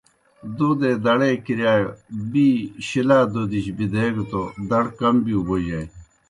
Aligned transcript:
دوْدے 0.57 0.91
دڑے 1.03 1.31
کِرِیا 1.45 1.73
بِی 2.31 2.47
شِلا 2.87 3.19
دوْدِجیْ 3.33 3.73
بِدیگہ 3.77 4.23
توْ 4.31 4.41
دَڑ 4.69 4.85
کم 4.99 5.15
بِیؤ 5.23 5.41
بوجانیْ۔ 5.47 5.89